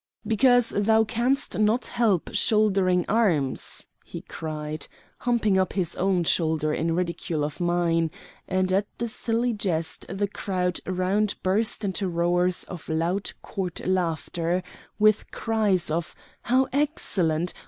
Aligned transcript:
"Because 0.25 0.71
thou 0.75 1.03
canst 1.03 1.59
not 1.59 1.85
help 1.85 2.31
shouldering 2.33 3.05
arms," 3.07 3.85
he 4.03 4.21
cried, 4.23 4.87
humping 5.19 5.59
up 5.59 5.73
his 5.73 5.95
own 5.95 6.23
shoulder 6.23 6.73
in 6.73 6.95
ridicule 6.95 7.43
of 7.43 7.59
mine; 7.59 8.09
and 8.47 8.71
at 8.71 8.87
the 8.97 9.07
silly 9.07 9.53
jest 9.53 10.07
the 10.09 10.27
crowd 10.27 10.79
round 10.87 11.35
burst 11.43 11.85
into 11.85 12.07
roars 12.09 12.63
of 12.63 12.89
loud 12.89 13.31
Court 13.43 13.85
laughter, 13.87 14.63
with 14.97 15.29
cries 15.29 15.91
of 15.91 16.15
"How 16.41 16.65
excellent!" 16.73 17.53